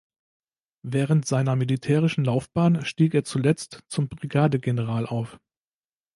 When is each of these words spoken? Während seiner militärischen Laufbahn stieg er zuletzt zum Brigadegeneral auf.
Während 0.81 1.27
seiner 1.27 1.55
militärischen 1.55 2.25
Laufbahn 2.25 2.83
stieg 2.85 3.13
er 3.13 3.23
zuletzt 3.23 3.83
zum 3.87 4.07
Brigadegeneral 4.09 5.05
auf. 5.05 5.39